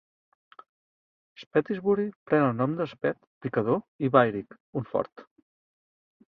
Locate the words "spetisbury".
1.41-2.05